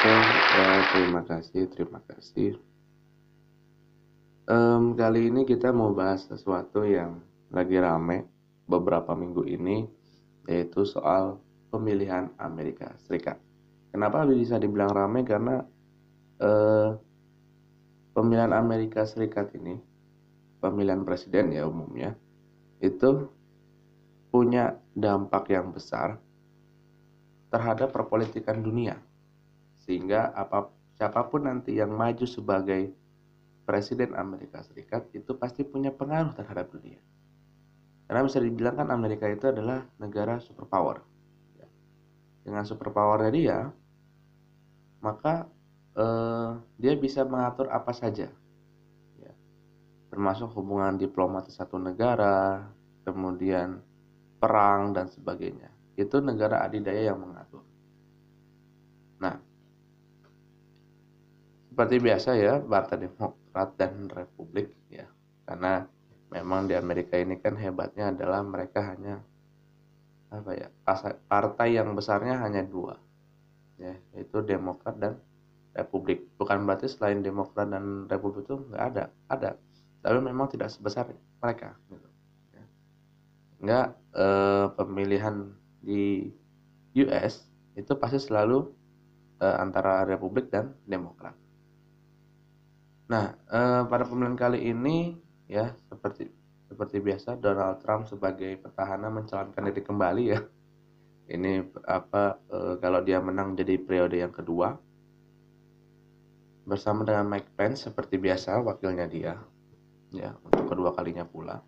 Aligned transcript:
Oke, 0.00 0.40
ya, 0.48 0.80
terima 0.88 1.20
kasih, 1.28 1.68
terima 1.68 2.00
kasih. 2.08 2.56
Em, 4.48 4.96
kali 4.96 5.28
ini 5.28 5.44
kita 5.44 5.76
mau 5.76 5.92
bahas 5.92 6.24
sesuatu 6.24 6.88
yang 6.88 7.20
lagi 7.52 7.76
rame 7.76 8.24
beberapa 8.64 9.12
minggu 9.12 9.44
ini, 9.44 9.84
yaitu 10.48 10.88
soal 10.88 11.36
pemilihan 11.68 12.32
Amerika 12.40 12.96
Serikat. 13.04 13.44
Kenapa 13.92 14.24
bisa 14.24 14.56
dibilang 14.56 14.88
rame? 14.96 15.20
Karena 15.20 15.60
eh, 16.40 16.88
pemilihan 18.16 18.56
Amerika 18.56 19.04
Serikat 19.04 19.52
ini, 19.52 19.76
pemilihan 20.64 21.04
presiden 21.04 21.52
ya 21.52 21.68
umumnya, 21.68 22.16
itu 22.80 23.28
punya 24.32 24.80
dampak 24.96 25.52
yang 25.52 25.70
besar 25.76 26.18
terhadap 27.52 27.92
perpolitikan 27.92 28.62
dunia 28.64 29.09
sehingga 29.84 30.32
apa 30.36 30.68
siapa 31.00 31.24
pun 31.32 31.48
nanti 31.48 31.80
yang 31.80 31.96
maju 31.96 32.28
sebagai 32.28 32.92
presiden 33.64 34.12
Amerika 34.18 34.60
Serikat 34.66 35.08
itu 35.16 35.32
pasti 35.38 35.64
punya 35.64 35.94
pengaruh 35.94 36.36
terhadap 36.36 36.68
dunia. 36.74 37.00
Karena 38.10 38.26
bisa 38.26 38.42
dibilang 38.42 38.74
kan 38.74 38.90
Amerika 38.90 39.30
itu 39.30 39.46
adalah 39.48 39.86
negara 39.96 40.42
superpower. 40.42 41.00
Ya. 41.56 41.68
dengan 42.42 42.66
superpowernya 42.66 43.30
dia 43.30 43.58
maka 45.00 45.48
eh, 45.96 46.50
dia 46.76 46.92
bisa 46.98 47.24
mengatur 47.24 47.72
apa 47.72 47.94
saja. 47.96 48.28
Ya. 49.16 49.32
termasuk 50.10 50.52
hubungan 50.58 50.98
diplomatis 50.98 51.54
satu 51.56 51.78
negara 51.78 52.66
kemudian 53.06 53.80
perang 54.36 54.92
dan 54.92 55.08
sebagainya. 55.08 55.70
Itu 55.96 56.18
negara 56.18 56.66
adidaya 56.66 57.14
yang 57.14 57.22
mengatur. 57.22 57.62
Nah 59.22 59.49
seperti 61.70 62.02
biasa 62.02 62.30
ya 62.34 62.58
Partai 62.58 63.06
Demokrat 63.06 63.78
dan 63.78 64.10
Republik 64.10 64.74
ya. 64.90 65.06
Karena 65.46 65.86
memang 66.34 66.66
di 66.66 66.74
Amerika 66.74 67.14
ini 67.14 67.38
kan 67.38 67.54
hebatnya 67.54 68.10
adalah 68.10 68.42
mereka 68.42 68.90
hanya 68.90 69.22
apa 70.30 70.50
ya 70.54 70.70
partai 71.26 71.74
yang 71.74 71.90
besarnya 71.94 72.38
hanya 72.38 72.62
dua 72.62 72.94
ya 73.78 73.94
yaitu 74.14 74.42
Demokrat 74.42 74.98
dan 74.98 75.14
Republik. 75.70 76.26
Bukan 76.34 76.66
berarti 76.66 76.90
selain 76.90 77.22
Demokrat 77.22 77.70
dan 77.70 78.10
Republik 78.10 78.50
itu 78.50 78.58
nggak 78.58 78.84
ada 78.94 79.04
ada. 79.30 79.50
Tapi 80.02 80.18
memang 80.18 80.50
tidak 80.50 80.74
sebesar 80.74 81.06
mereka 81.38 81.78
gitu 81.86 82.08
ya. 82.50 82.64
nggak 83.62 83.86
eh, 84.18 84.66
pemilihan 84.74 85.54
di 85.78 86.34
US 86.98 87.46
itu 87.78 87.94
pasti 87.94 88.18
selalu 88.18 88.66
eh, 89.38 89.56
antara 89.58 90.02
Republik 90.02 90.50
dan 90.50 90.74
Demokrat 90.86 91.38
Nah, 93.10 93.34
eh, 93.50 93.82
pada 93.90 94.06
pemilihan 94.06 94.38
kali 94.38 94.70
ini 94.70 95.18
ya 95.50 95.74
seperti 95.90 96.30
seperti 96.70 97.02
biasa 97.02 97.34
Donald 97.42 97.82
Trump 97.82 98.06
sebagai 98.06 98.54
petahana 98.62 99.10
mencalonkan 99.10 99.66
diri 99.66 99.82
kembali 99.82 100.24
ya. 100.30 100.40
Ini 101.26 101.74
apa 101.90 102.38
eh, 102.46 102.74
kalau 102.78 103.02
dia 103.02 103.18
menang 103.18 103.58
jadi 103.58 103.82
periode 103.82 104.22
yang 104.22 104.30
kedua 104.30 104.78
bersama 106.62 107.02
dengan 107.02 107.26
Mike 107.26 107.50
Pence 107.58 107.90
seperti 107.90 108.14
biasa 108.14 108.62
wakilnya 108.62 109.10
dia 109.10 109.34
ya 110.14 110.38
untuk 110.46 110.70
kedua 110.70 110.94
kalinya 110.94 111.26
pula. 111.26 111.58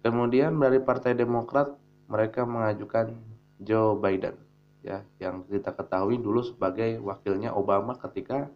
Kemudian 0.00 0.56
dari 0.56 0.80
Partai 0.80 1.12
Demokrat 1.12 1.76
mereka 2.08 2.48
mengajukan 2.48 3.12
Joe 3.60 4.00
Biden 4.00 4.40
ya 4.80 5.04
yang 5.20 5.44
kita 5.44 5.76
ketahui 5.76 6.16
dulu 6.16 6.40
sebagai 6.40 7.04
wakilnya 7.04 7.52
Obama 7.52 8.00
ketika 8.00 8.48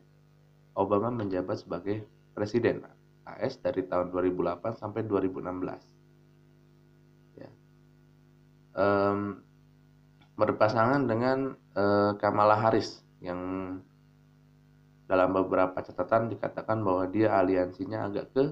Obama 0.76 1.08
menjabat 1.08 1.64
sebagai 1.64 2.04
presiden 2.36 2.84
AS 3.24 3.56
dari 3.64 3.80
tahun 3.88 4.12
2008 4.12 4.76
sampai 4.76 5.08
2016. 5.08 7.40
Ya. 7.40 7.48
Um, 8.76 9.40
berpasangan 10.36 11.08
dengan 11.08 11.56
uh, 11.72 12.12
Kamala 12.20 12.60
Harris 12.60 13.00
yang 13.24 13.40
dalam 15.08 15.32
beberapa 15.32 15.80
catatan 15.80 16.28
dikatakan 16.28 16.84
bahwa 16.84 17.08
dia 17.08 17.32
aliansinya 17.32 18.12
agak 18.12 18.36
ke 18.36 18.44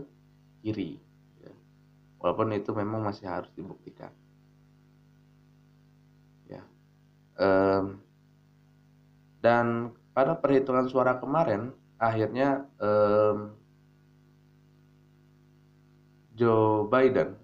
kiri. 0.64 0.96
Ya. 1.44 1.52
Walaupun 2.24 2.56
itu 2.56 2.72
memang 2.72 3.04
masih 3.04 3.28
harus 3.28 3.52
dibuktikan. 3.52 4.16
Ya. 6.48 6.64
Um, 7.36 8.00
dan 9.44 9.92
pada 10.16 10.40
perhitungan 10.40 10.88
suara 10.88 11.20
kemarin 11.20 11.83
akhirnya 12.04 12.68
um, 12.78 13.56
Joe 16.34 16.90
Biden 16.90 17.38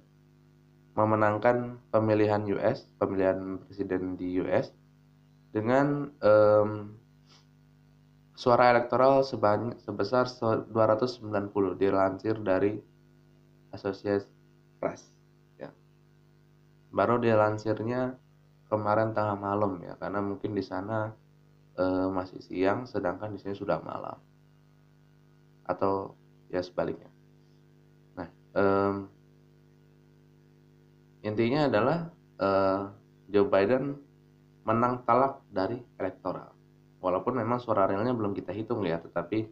memenangkan 0.98 1.78
pemilihan 1.94 2.42
US, 2.58 2.84
pemilihan 2.98 3.62
presiden 3.64 4.18
di 4.18 4.42
US 4.42 4.74
dengan 5.54 6.10
um, 6.20 6.98
suara 8.34 8.72
elektoral 8.72 9.20
sebanyak 9.20 9.76
sebesar 9.80 10.24
290 10.24 10.72
dilansir 11.76 12.36
dari 12.40 12.80
Associated 13.70 14.26
Press 14.80 15.12
ya. 15.60 15.68
Baru 16.90 17.20
dilansirnya 17.20 18.16
kemarin 18.72 19.12
tengah 19.12 19.36
malam 19.36 19.82
ya 19.84 19.98
karena 19.98 20.22
mungkin 20.22 20.54
di 20.54 20.62
sana 20.62 21.10
e, 21.74 21.84
masih 22.06 22.38
siang 22.38 22.86
sedangkan 22.86 23.34
di 23.34 23.38
sini 23.42 23.54
sudah 23.58 23.82
malam 23.82 24.14
atau 25.70 26.18
ya 26.50 26.58
sebaliknya. 26.60 27.06
Nah, 28.18 28.28
um, 28.58 28.94
intinya 31.22 31.70
adalah 31.70 31.98
uh, 32.42 32.90
Joe 33.30 33.46
Biden 33.46 33.94
menang 34.66 35.06
talak 35.06 35.40
dari 35.48 35.78
elektoral. 35.96 36.50
Walaupun 37.00 37.38
memang 37.38 37.62
suara 37.62 37.88
realnya 37.88 38.12
belum 38.12 38.36
kita 38.36 38.52
hitung 38.52 38.84
ya, 38.84 39.00
tetapi 39.00 39.48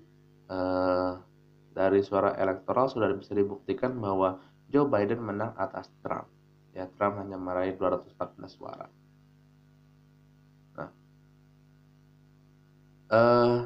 uh, 0.53 1.17
dari 1.73 2.03
suara 2.03 2.35
elektoral 2.37 2.91
sudah 2.91 3.09
bisa 3.15 3.33
dibuktikan 3.33 3.97
bahwa 3.97 4.43
Joe 4.69 4.85
Biden 4.85 5.25
menang 5.25 5.57
atas 5.57 5.89
Trump. 6.05 6.29
Ya, 6.77 6.91
Trump 6.99 7.17
hanya 7.23 7.41
meraih 7.41 7.73
214 7.81 8.53
suara. 8.53 8.87
Nah, 10.77 10.91
uh, 13.09 13.59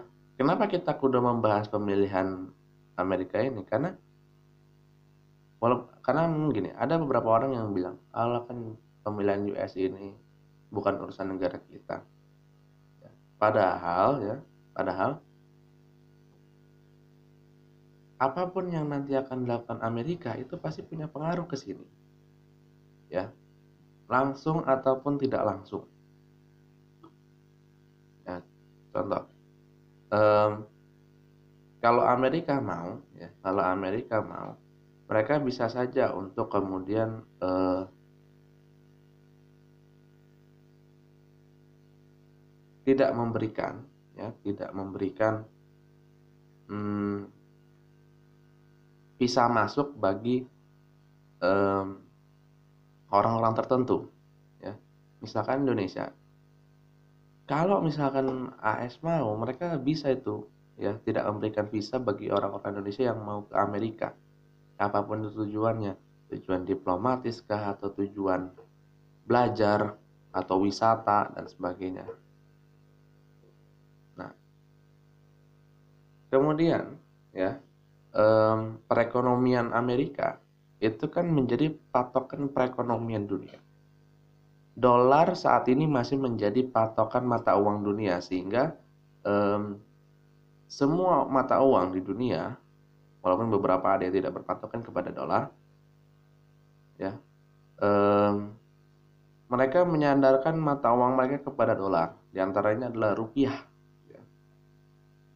Kenapa 0.62 0.78
kita 0.78 0.94
kuda 0.94 1.18
membahas 1.18 1.66
pemilihan 1.66 2.46
Amerika 2.94 3.34
ini? 3.42 3.66
Karena 3.66 3.98
walau 5.58 5.90
karena 6.06 6.30
gini, 6.54 6.70
ada 6.78 7.02
beberapa 7.02 7.34
orang 7.34 7.58
yang 7.58 7.74
bilang, 7.74 7.98
"Allah 8.14 8.46
kan 8.46 8.78
pemilihan 9.02 9.42
US 9.58 9.74
ini 9.74 10.14
bukan 10.70 11.02
urusan 11.02 11.34
negara 11.34 11.58
kita." 11.66 12.06
Ya, 13.02 13.10
padahal 13.42 14.22
ya, 14.22 14.36
padahal 14.70 15.18
apa 18.22 18.42
pun 18.46 18.70
yang 18.70 18.86
nanti 18.86 19.18
akan 19.18 19.42
dilakukan 19.42 19.82
Amerika 19.82 20.38
itu 20.38 20.54
pasti 20.62 20.86
punya 20.86 21.10
pengaruh 21.10 21.50
ke 21.50 21.58
sini. 21.58 21.90
Ya. 23.10 23.34
Langsung 24.06 24.62
ataupun 24.62 25.18
tidak 25.18 25.42
langsung. 25.42 25.90
Ya, 28.22 28.38
contoh 28.94 29.41
um, 30.12 30.68
kalau 31.82 32.04
Amerika 32.06 32.60
mau 32.60 33.00
ya 33.16 33.32
kalau 33.42 33.64
Amerika 33.64 34.20
mau 34.22 34.54
mereka 35.08 35.40
bisa 35.42 35.66
saja 35.66 36.12
untuk 36.14 36.52
kemudian 36.52 37.24
uh, 37.42 37.88
tidak 42.86 43.10
memberikan 43.16 43.82
ya 44.14 44.30
tidak 44.44 44.70
memberikan 44.76 45.42
hmm, 46.68 47.26
visa 49.16 49.48
masuk 49.48 49.96
bagi 49.96 50.44
orang-orang 53.10 53.52
um, 53.54 53.58
tertentu 53.58 53.98
ya. 54.62 54.78
Misalkan 55.18 55.66
Indonesia 55.66 56.14
kalau 57.52 57.84
misalkan 57.84 58.48
AS 58.64 58.96
mau 59.04 59.36
mereka 59.36 59.76
bisa 59.76 60.08
itu 60.08 60.48
ya. 60.80 60.96
Tidak 60.96 61.20
memberikan 61.28 61.68
visa 61.68 62.00
bagi 62.00 62.32
orang-orang 62.32 62.80
Indonesia 62.80 63.12
yang 63.12 63.20
mau 63.20 63.44
ke 63.44 63.52
Amerika. 63.60 64.16
Apa 64.80 65.04
pun 65.04 65.20
itu 65.20 65.44
tujuannya. 65.44 65.92
Tujuan 66.32 66.64
diplomatis 66.64 67.44
kah 67.44 67.76
atau 67.76 67.92
tujuan 67.92 68.48
belajar 69.28 70.00
atau 70.32 70.64
wisata 70.64 71.28
dan 71.36 71.44
sebagainya. 71.44 72.08
Nah. 74.16 74.32
Kemudian 76.32 76.96
ya 77.36 77.60
um, 78.16 78.80
perekonomian 78.88 79.76
Amerika 79.76 80.40
itu 80.80 81.04
kan 81.12 81.28
menjadi 81.28 81.68
patokan 81.92 82.48
perekonomian 82.48 83.28
dunia 83.28 83.60
dolar 84.72 85.36
saat 85.36 85.68
ini 85.68 85.84
masih 85.84 86.16
menjadi 86.16 86.64
patokan 86.64 87.28
mata 87.28 87.56
uang 87.60 87.84
dunia 87.84 88.20
sehingga 88.24 88.72
um, 89.24 89.76
semua 90.72 91.28
mata 91.28 91.60
uang 91.60 91.92
di 91.92 92.00
dunia, 92.00 92.56
walaupun 93.20 93.52
beberapa 93.52 93.92
ada 93.92 94.08
yang 94.08 94.16
tidak 94.16 94.40
berpatokan 94.40 94.80
kepada 94.80 95.12
dolar, 95.12 95.52
ya, 96.96 97.12
um, 97.76 98.56
mereka 99.52 99.84
menyandarkan 99.84 100.56
mata 100.56 100.88
uang 100.96 101.12
mereka 101.12 101.52
kepada 101.52 101.76
dolar. 101.76 102.16
Di 102.32 102.40
antaranya 102.40 102.88
adalah 102.88 103.12
rupiah. 103.12 103.52
Ya. 104.08 104.24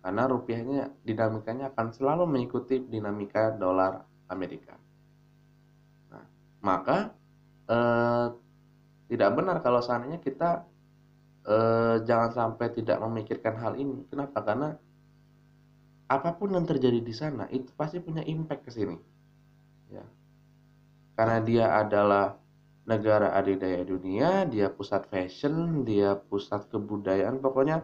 Karena 0.00 0.24
rupiahnya 0.24 0.88
dinamikanya 1.04 1.68
akan 1.76 1.92
selalu 1.92 2.24
mengikuti 2.24 2.80
dinamika 2.80 3.52
dolar 3.52 4.08
Amerika. 4.32 4.72
Nah, 6.08 6.24
maka 6.64 7.12
eh, 7.68 8.26
tidak 9.06 9.30
benar 9.38 9.62
kalau 9.62 9.78
seandainya 9.78 10.18
kita 10.18 10.66
eh, 11.46 11.96
jangan 12.02 12.30
sampai 12.34 12.66
tidak 12.74 12.98
memikirkan 13.02 13.54
hal 13.58 13.78
ini. 13.78 14.06
Kenapa? 14.10 14.42
Karena 14.42 14.74
apa 16.06 16.30
pun 16.38 16.54
yang 16.54 16.66
terjadi 16.66 17.02
di 17.02 17.14
sana 17.14 17.50
itu 17.50 17.70
pasti 17.74 17.98
punya 17.98 18.22
impact 18.22 18.62
ke 18.66 18.70
sini. 18.70 18.96
Ya. 19.90 20.06
Karena 21.18 21.38
dia 21.42 21.66
adalah 21.74 22.38
negara 22.86 23.34
adidaya 23.34 23.82
dunia, 23.82 24.46
dia 24.46 24.70
pusat 24.70 25.10
fashion, 25.10 25.82
dia 25.82 26.14
pusat 26.14 26.70
kebudayaan, 26.70 27.42
pokoknya 27.42 27.82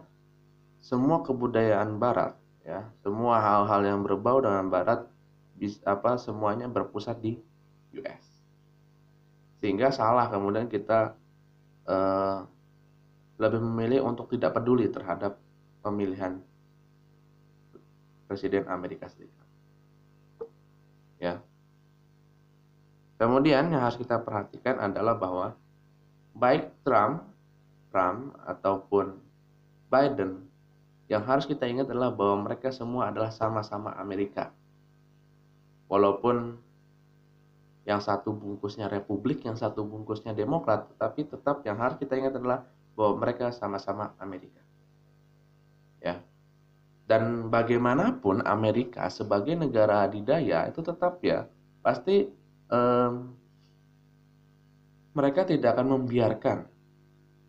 semua 0.79 1.27
kebudayaan 1.27 1.99
barat 1.99 2.39
ya, 2.63 2.87
semua 3.03 3.43
hal-hal 3.43 3.83
yang 3.83 4.01
berbau 4.07 4.39
dengan 4.39 4.71
barat 4.71 5.07
bis, 5.59 5.83
apa 5.83 6.19
semuanya 6.19 6.71
berpusat 6.71 7.19
di 7.19 7.39
US. 7.99 8.32
Sehingga 9.63 9.95
salah 9.95 10.27
kemudian 10.27 10.67
kita 10.67 11.15
uh, 11.87 12.43
lebih 13.39 13.63
memilih 13.63 14.03
untuk 14.03 14.27
tidak 14.35 14.59
peduli 14.59 14.91
terhadap 14.91 15.39
pemilihan 15.81 16.43
presiden 18.27 18.67
Amerika 18.67 19.07
Serikat. 19.07 19.47
Ya, 21.23 21.39
Kemudian 23.23 23.71
yang 23.71 23.87
harus 23.87 23.95
kita 23.95 24.19
perhatikan 24.19 24.83
adalah 24.83 25.15
bahwa 25.15 25.55
baik 26.35 26.75
Trump, 26.83 27.23
Trump 27.95 28.35
ataupun 28.43 29.15
Biden 29.87 30.43
yang 31.07 31.23
harus 31.23 31.47
kita 31.47 31.71
ingat 31.71 31.87
adalah 31.87 32.11
bahwa 32.11 32.51
mereka 32.51 32.75
semua 32.75 33.15
adalah 33.15 33.31
sama-sama 33.31 33.95
Amerika. 33.95 34.51
Walaupun 35.87 36.59
yang 37.83 37.99
satu 37.99 38.31
bungkusnya 38.31 38.87
Republik, 38.87 39.43
yang 39.43 39.59
satu 39.59 39.83
bungkusnya 39.83 40.33
Demokrat, 40.35 40.91
tetapi 40.95 41.27
tetap 41.27 41.67
yang 41.67 41.79
harus 41.83 41.99
kita 41.99 42.15
ingat 42.15 42.39
adalah 42.39 42.63
bahwa 42.95 43.19
mereka 43.19 43.51
sama-sama 43.51 44.15
Amerika. 44.23 44.63
Ya. 45.99 46.23
Dan 47.07 47.51
bagaimanapun 47.51 48.47
Amerika 48.47 49.11
sebagai 49.11 49.59
negara 49.59 50.07
adidaya 50.07 50.71
itu 50.71 50.81
tetap 50.81 51.19
ya 51.21 51.51
pasti 51.83 52.31
um, 52.71 53.35
mereka 55.13 55.45
tidak 55.45 55.77
akan 55.77 55.99
membiarkan 55.99 56.59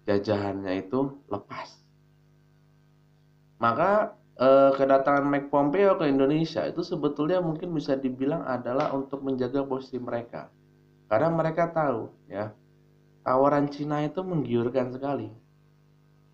jajahannya 0.10 0.84
itu 0.84 1.22
lepas. 1.32 1.80
Maka 3.62 4.18
eh, 4.40 4.72
kedatangan 4.74 5.26
Mike 5.26 5.50
Pompeo 5.50 5.98
ke 5.98 6.06
Indonesia 6.10 6.66
itu 6.66 6.82
sebetulnya 6.82 7.42
mungkin 7.42 7.74
bisa 7.74 7.98
dibilang 7.98 8.46
adalah 8.46 8.94
untuk 8.94 9.22
menjaga 9.26 9.66
posisi 9.66 9.98
mereka. 9.98 10.50
Karena 11.10 11.30
mereka 11.30 11.70
tahu 11.70 12.10
ya, 12.26 12.54
tawaran 13.22 13.70
Cina 13.70 14.02
itu 14.02 14.22
menggiurkan 14.26 14.90
sekali. 14.94 15.30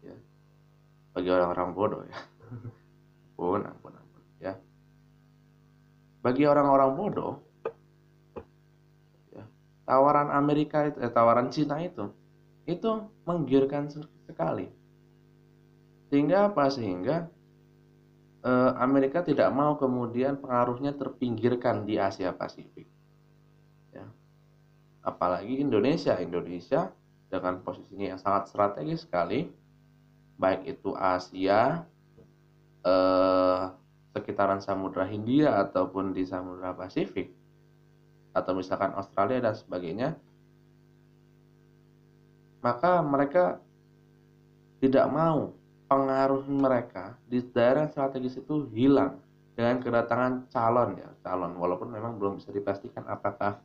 Ya. 0.03 0.15
Bagi 1.15 1.29
orang-orang 1.31 1.69
bodoh 1.75 2.01
ya. 2.07 2.19
ampun, 3.35 3.61
ampun, 3.65 3.93
ampun 3.95 4.23
ya. 4.39 4.53
Bagi 6.19 6.43
orang-orang 6.47 6.91
bodoh, 6.95 7.49
tawaran 9.89 10.29
Amerika 10.29 10.85
itu 10.85 11.01
eh, 11.01 11.09
tawaran 11.09 11.49
Cina 11.49 11.81
itu 11.81 12.13
itu 12.69 13.09
menggiurkan 13.25 13.89
sekali 14.29 14.69
sehingga 16.13 16.53
apa 16.53 16.69
sehingga 16.69 17.25
eh, 17.25 17.25
Amerika 18.79 19.19
tidak 19.19 19.51
mau 19.51 19.75
kemudian 19.75 20.39
pengaruhnya 20.39 20.95
terpinggirkan 20.95 21.83
di 21.83 21.99
Asia 21.99 22.31
Pasifik. 22.31 22.87
Ya. 23.91 24.07
Apalagi 25.03 25.59
Indonesia. 25.59 26.15
Indonesia 26.23 26.95
dengan 27.27 27.61
posisinya 27.61 28.15
yang 28.15 28.19
sangat 28.19 28.49
strategis 28.49 29.05
sekali 29.05 29.51
baik 30.39 30.79
itu 30.79 30.95
Asia 30.95 31.83
eh, 32.81 33.63
sekitaran 34.15 34.63
Samudra 34.63 35.05
Hindia 35.05 35.59
ataupun 35.61 36.15
di 36.15 36.25
Samudra 36.25 36.73
Pasifik 36.73 37.29
atau 38.33 38.55
misalkan 38.55 38.95
Australia 38.95 39.43
dan 39.43 39.53
sebagainya 39.53 40.09
maka 42.63 43.03
mereka 43.03 43.59
tidak 44.79 45.05
mau 45.11 45.58
pengaruh 45.89 46.45
mereka 46.45 47.17
di 47.25 47.41
daerah 47.41 47.89
strategis 47.89 48.37
itu 48.37 48.69
hilang 48.69 49.17
dengan 49.57 49.81
kedatangan 49.81 50.47
calon 50.53 51.01
ya 51.01 51.09
calon 51.25 51.57
walaupun 51.57 51.89
memang 51.89 52.21
belum 52.21 52.37
bisa 52.37 52.53
dipastikan 52.53 53.03
apakah 53.09 53.59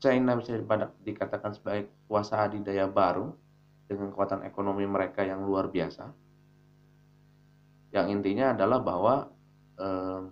China 0.00 0.34
bisa 0.40 0.58
dikatakan 1.04 1.54
sebagai 1.54 1.92
kuasa 2.08 2.42
adidaya 2.42 2.88
baru 2.88 3.30
dengan 3.84 4.10
kekuatan 4.10 4.42
ekonomi 4.48 4.88
mereka 4.88 5.22
yang 5.22 5.44
luar 5.44 5.68
biasa 5.68 6.08
yang 7.94 8.10
intinya 8.10 8.50
adalah 8.58 8.82
bahwa 8.82 9.14
eh, 9.78 10.22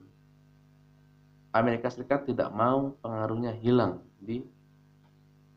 Amerika 1.54 1.92
Serikat 1.92 2.26
tidak 2.26 2.50
mau 2.50 2.96
pengaruhnya 2.98 3.54
hilang 3.54 4.02
di 4.18 4.42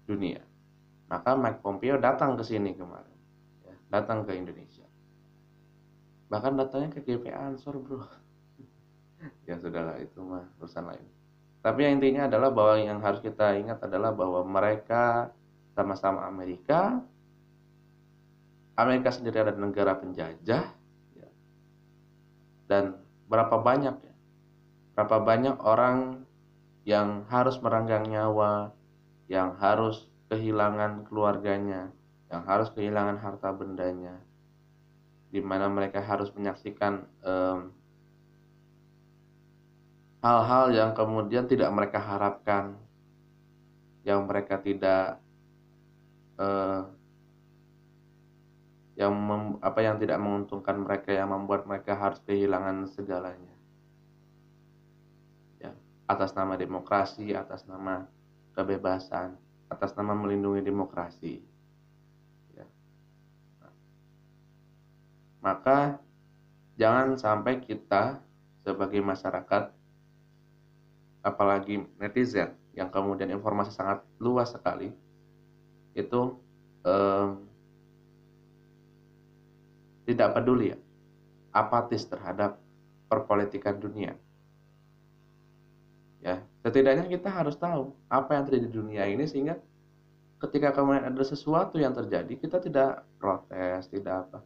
dunia. 0.06 0.44
Maka 1.10 1.34
Mike 1.34 1.66
Pompeo 1.66 1.98
datang 1.98 2.38
ke 2.38 2.44
sini 2.46 2.78
kemarin, 2.78 3.18
ya, 3.66 3.74
datang 3.90 4.22
ke 4.22 4.38
Indonesia. 4.38 4.85
Bahkan 6.30 6.58
datangnya 6.58 6.90
ke 6.94 7.06
GP 7.06 7.30
Ansor, 7.32 7.78
bro. 7.82 8.02
ya 9.50 9.56
sudahlah 9.58 9.98
itu 10.02 10.20
mah 10.22 10.46
urusan 10.62 10.86
lain. 10.90 11.06
Tapi 11.66 11.80
yang 11.82 11.98
intinya 11.98 12.30
adalah 12.30 12.54
bahwa 12.54 12.76
yang 12.78 13.02
harus 13.02 13.22
kita 13.26 13.58
ingat 13.58 13.82
adalah 13.82 14.14
bahwa 14.14 14.46
mereka 14.46 15.34
sama-sama 15.74 16.26
Amerika. 16.30 17.02
Amerika 18.76 19.10
sendiri 19.10 19.40
adalah 19.40 19.72
negara 19.72 19.96
penjajah, 19.96 20.68
ya. 21.16 21.30
dan 22.68 23.00
berapa 23.32 23.56
banyak 23.56 23.96
ya 24.04 24.16
Berapa 24.96 25.20
banyak 25.28 25.60
orang 25.60 26.24
yang 26.88 27.28
harus 27.28 27.60
meranggang 27.60 28.08
nyawa, 28.08 28.72
yang 29.28 29.60
harus 29.60 30.08
kehilangan 30.32 31.04
keluarganya, 31.12 31.92
yang 32.32 32.48
harus 32.48 32.72
kehilangan 32.72 33.20
harta 33.20 33.52
bendanya, 33.52 34.24
di 35.36 35.44
mana 35.44 35.68
mereka 35.68 36.00
harus 36.00 36.32
menyaksikan 36.32 37.04
hal-hal 40.24 40.66
yang 40.72 40.96
kemudian 40.96 41.44
tidak 41.52 41.68
mereka 41.76 42.00
harapkan, 42.00 42.80
yang 44.08 44.24
mereka 44.24 44.56
tidak 44.64 45.20
uh, 46.40 46.88
yang 48.96 49.12
mem, 49.12 49.60
apa 49.60 49.84
yang 49.84 50.00
tidak 50.00 50.18
menguntungkan 50.24 50.80
mereka 50.80 51.12
yang 51.12 51.28
membuat 51.28 51.68
mereka 51.68 52.00
harus 52.00 52.24
kehilangan 52.24 52.88
segalanya 52.88 53.56
atas 56.06 56.38
nama 56.38 56.54
demokrasi, 56.54 57.34
atas 57.34 57.66
nama 57.66 58.06
kebebasan, 58.54 59.34
atas 59.74 59.98
nama 59.98 60.14
melindungi 60.14 60.62
demokrasi. 60.62 61.42
Ya. 62.54 62.66
Nah. 63.62 63.74
Maka 65.46 66.02
jangan 66.74 67.14
sampai 67.22 67.62
kita 67.62 68.18
sebagai 68.66 68.98
masyarakat, 69.06 69.70
apalagi 71.22 71.86
netizen 72.02 72.58
yang 72.74 72.90
kemudian 72.90 73.30
informasi 73.30 73.70
sangat 73.70 74.02
luas 74.18 74.50
sekali, 74.50 74.90
itu 75.94 76.22
eh, 76.82 77.30
tidak 80.10 80.34
peduli 80.34 80.74
apatis 81.54 82.10
terhadap 82.10 82.58
perpolitikan 83.06 83.78
dunia. 83.78 84.18
Ya 86.26 86.42
setidaknya 86.66 87.06
kita 87.06 87.30
harus 87.30 87.54
tahu 87.54 87.94
apa 88.10 88.34
yang 88.34 88.50
terjadi 88.50 88.66
di 88.66 88.74
dunia 88.74 89.06
ini 89.06 89.30
sehingga 89.30 89.62
ketika 90.42 90.74
kemudian 90.74 91.06
ada 91.06 91.22
sesuatu 91.22 91.78
yang 91.78 91.94
terjadi 91.94 92.34
kita 92.34 92.58
tidak 92.58 93.06
protes 93.22 93.86
tidak 93.94 94.26
apa 94.26 94.42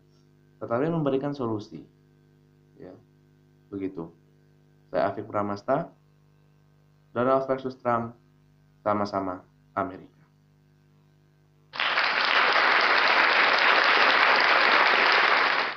tetapi 0.60 0.86
memberikan 0.92 1.32
solusi. 1.32 1.82
Ya 2.80 2.94
begitu. 3.72 4.12
Saya 4.92 5.12
Afif 5.12 5.25
Pramasta 5.25 5.92
Donald 7.16 7.46
versus 7.48 7.75
Trump 7.80 8.13
sama-sama. 8.84 9.44
Amerika 9.78 10.19